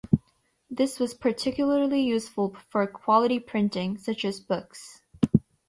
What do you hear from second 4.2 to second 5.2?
as books.